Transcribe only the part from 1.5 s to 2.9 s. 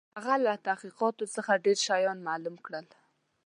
ډېر شيان معلوم کړل.